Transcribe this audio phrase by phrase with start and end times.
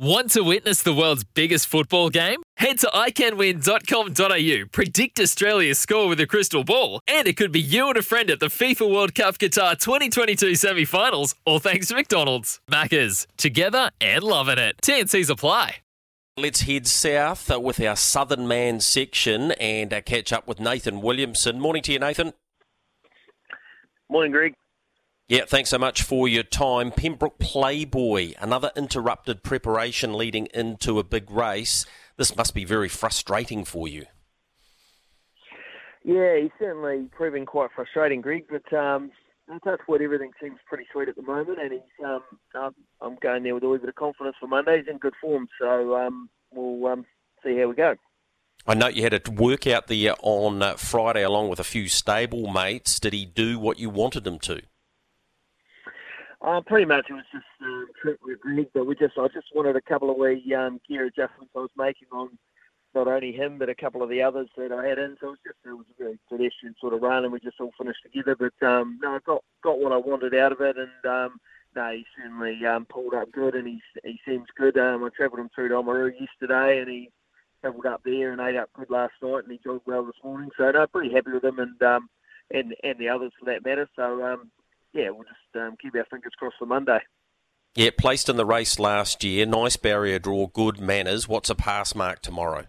[0.00, 2.42] Want to witness the world's biggest football game?
[2.56, 7.86] Head to iCanWin.com.au, predict Australia's score with a crystal ball, and it could be you
[7.88, 11.94] and a friend at the FIFA World Cup Qatar 2022 semi finals, all thanks to
[11.96, 12.60] McDonald's.
[12.70, 14.76] Maccas, together and loving it.
[14.82, 15.80] TNC's apply.
[16.34, 21.60] Let's head south with our Southern Man section and uh, catch up with Nathan Williamson.
[21.60, 22.32] Morning to you, Nathan.
[24.08, 24.54] Morning, Greg.
[25.30, 26.90] Yeah, thanks so much for your time.
[26.90, 31.86] Pembrook Playboy, another interrupted preparation leading into a big race.
[32.16, 34.06] This must be very frustrating for you.
[36.02, 38.46] Yeah, he's certainly proving quite frustrating, Greg.
[38.50, 39.12] But um,
[39.62, 43.54] touch wood, everything seems pretty sweet at the moment, and he's um, I'm going there
[43.54, 44.78] with a little bit of confidence for Monday.
[44.78, 47.06] He's in good form, so um, we'll um,
[47.44, 47.94] see how we go.
[48.66, 52.52] I know you had a workout there on uh, Friday along with a few stable
[52.52, 52.98] mates.
[52.98, 54.62] Did he do what you wanted him to?
[56.42, 59.48] Uh, pretty much, it was just uh, trip with Greg, but we just I just
[59.54, 62.30] wanted a couple of wee um, gear adjustments I was making on
[62.94, 65.16] not only him but a couple of the others that I had in.
[65.20, 67.60] So it was just it was a very pedestrian sort of run, and we just
[67.60, 68.36] all finished together.
[68.36, 71.38] But um, no, I got got what I wanted out of it, and um,
[71.76, 74.78] no, he certainly um, pulled up good, and he he seems good.
[74.78, 77.10] Um, I travelled him through to Oamaru yesterday, and he
[77.60, 80.50] travelled up there and ate up good last night, and he jogged well this morning.
[80.56, 82.08] So no, pretty happy with him, and um,
[82.50, 83.88] and and the others for that matter.
[83.94, 84.50] So um,
[84.92, 86.98] yeah, we'll just um, keep our fingers crossed for Monday.
[87.74, 89.46] Yeah, placed in the race last year.
[89.46, 91.28] Nice barrier draw, good manners.
[91.28, 92.66] What's a pass mark tomorrow?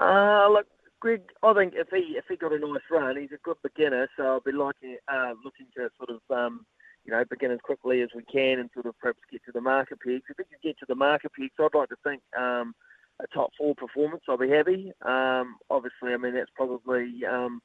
[0.00, 0.66] Uh, look,
[1.00, 4.08] Greg, I think if he if he got a nice run, he's a good beginner.
[4.16, 6.66] So I'll be liking, uh, looking to sort of um,
[7.04, 9.60] you know begin as quickly as we can and sort of perhaps get to the
[9.60, 10.26] marker peaks.
[10.28, 12.74] If he can get to the marker peaks, I'd like to think um,
[13.20, 14.24] a top four performance.
[14.28, 14.92] I'll be happy.
[15.02, 17.60] Um, obviously, I mean that's probably um,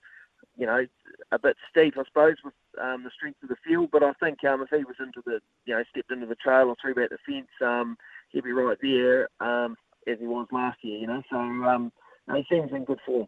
[0.58, 0.86] you know
[1.32, 3.90] a bit steep, I suppose, with um, the strength of the field.
[3.92, 6.70] But I think um, if he was into the you know stepped into the trail
[6.70, 7.98] or threw back the fence, um,
[8.30, 9.76] he'd be right there um,
[10.08, 10.98] as he was last year.
[10.98, 11.38] You know, so.
[11.38, 11.92] Um,
[12.34, 13.28] he seems in good form.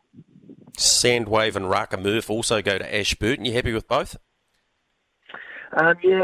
[0.78, 3.46] Sandwave and Raka Murph also go to Ashburton.
[3.46, 4.16] You happy with both?
[5.75, 6.24] Um, yeah,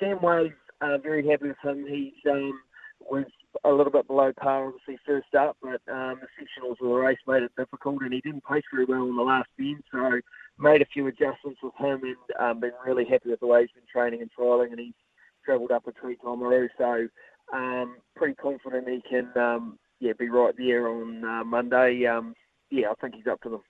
[0.00, 1.86] Sandwave, uh, very happy with him.
[1.86, 2.60] He um,
[3.00, 3.24] was
[3.64, 7.18] a little bit below par, obviously, first up, but um, the sectionals of the race
[7.26, 10.20] made it difficult, and he didn't pace very well in the last bend, so
[10.58, 13.70] made a few adjustments with him and um, been really happy with the way he's
[13.74, 14.94] been training and trialling, and he's
[15.44, 17.08] travelled up a tree to Oamaru, so
[17.52, 22.06] um, pretty confident he can um, yeah, be right there on uh, Monday.
[22.06, 22.34] Um,
[22.70, 23.62] yeah, I think he's up to them.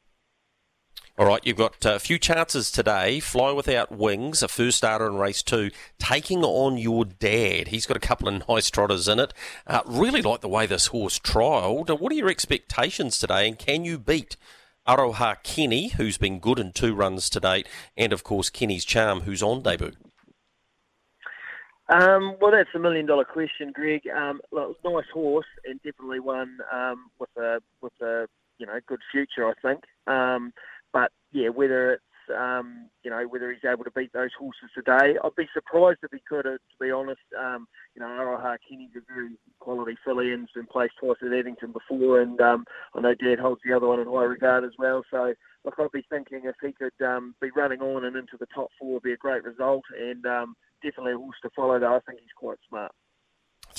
[1.19, 3.21] All right, you've got a few chances today.
[3.21, 7.69] Fly Without Wings, a first starter in race two, taking on your dad.
[7.69, 9.35] He's got a couple of nice trotters in it.
[9.67, 12.01] Uh, really like the way this horse trialled.
[12.01, 14.39] What are your expectations today, and can you beat
[14.87, 19.21] Aroha Kenny, who's been good in two runs to date, and of course Kenny's Charm,
[19.21, 19.93] who's on debut?
[21.89, 24.03] Um, well, that's a million dollar question, Greg.
[24.09, 28.27] Um, look, nice horse and definitely one um, with a with a
[28.59, 29.85] you know good future, I think.
[30.07, 30.53] Um,
[30.93, 35.19] but yeah, whether it's um, you know whether he's able to beat those horses today,
[35.23, 36.47] I'd be surprised if he could.
[36.47, 40.67] Uh, to be honest, um, you know Aroha Kenny's a very quality filly and's been
[40.67, 44.07] placed twice at Addington before, and um, I know Dad holds the other one in
[44.07, 45.03] high regard as well.
[45.11, 45.35] So
[45.65, 48.69] look, I'd be thinking if he could um, be running on and into the top
[48.79, 50.25] four, would be a great result and.
[50.27, 51.95] Um, definitely a horse to follow, though.
[51.95, 52.93] I think he's quite smart.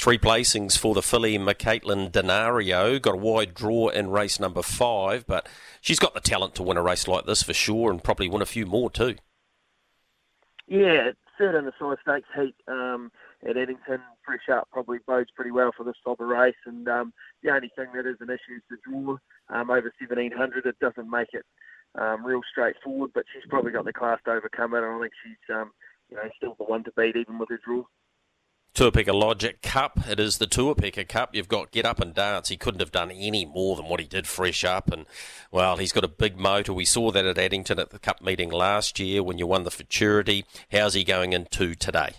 [0.04, 3.02] Three placings for the filly, McCaitlin Denario.
[3.02, 5.48] Got a wide draw in race number five, but
[5.80, 8.42] she's got the talent to win a race like this for sure and probably win
[8.42, 9.16] a few more too.
[10.68, 13.14] Yeah, third in the Sires' Stakes heat um,
[13.48, 16.54] at Addington, fresh up, probably bodes pretty well for this type of race.
[16.66, 19.16] And um, the only thing that is an issue is the draw
[19.58, 20.66] um, over 1700.
[20.66, 21.46] It doesn't make it
[21.96, 24.84] um, real straightforward, but she's probably got the class to overcome it.
[24.84, 25.72] And I think she's um,
[26.10, 27.88] you know, still the one to beat even with his rule.
[28.76, 30.00] Picker Logic Cup.
[30.10, 31.36] It is the Picker Cup.
[31.36, 32.50] You've got Get Up and Dance.
[32.50, 34.92] He couldn't have done any more than what he did fresh up.
[34.92, 35.06] And,
[35.52, 36.74] well, he's got a big motor.
[36.74, 39.72] We saw that at Addington at the Cup meeting last year when you won the
[39.72, 40.46] Futurity.
[40.72, 42.16] How's he going into today?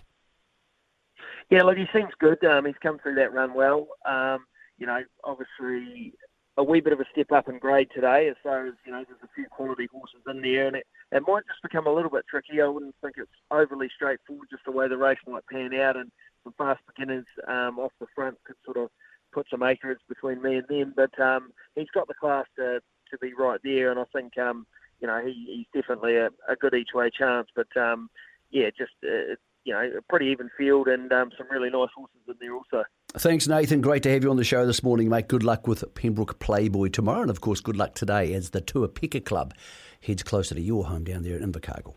[1.51, 2.43] Yeah, look, he seems good.
[2.45, 3.89] Um, he's come through that run well.
[4.09, 4.47] Um,
[4.79, 6.15] you know, obviously
[6.57, 9.05] a wee bit of a step up in grade today as far as, you know,
[9.09, 10.69] there's a few quality horses in there.
[10.69, 12.63] And it, it might just become a little bit tricky.
[12.63, 15.97] I wouldn't think it's overly straightforward, just the way the race might pan out.
[15.97, 16.13] And
[16.45, 18.91] the fast beginners um, off the front could sort of
[19.33, 20.95] put some acreage between me and them.
[20.97, 22.81] But um, he's got the class to,
[23.11, 24.67] to be right there, and I think um,
[25.01, 27.49] you know he, he's definitely a, a good each way chance.
[27.55, 28.09] But um,
[28.51, 32.21] yeah, just uh, you know a pretty even field and um, some really nice horses
[32.29, 32.85] in there also.
[33.17, 33.81] Thanks, Nathan.
[33.81, 35.29] Great to have you on the show this morning, mate.
[35.29, 38.89] Good luck with Pembrook Playboy tomorrow, and of course, good luck today as the Tour
[38.89, 39.55] Picker Club
[40.01, 41.95] heads closer to your home down there at Invercargill.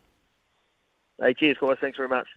[1.19, 1.77] Hey, cheers, guys.
[1.81, 2.25] Thanks very much.